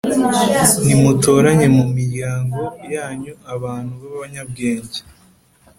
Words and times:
Nimutoranye 0.85 1.67
mu 1.77 1.85
miryango 1.95 2.61
yanyu 2.93 3.33
abantu 3.53 3.91
b 4.01 4.03
abanyabwenge 4.15 4.99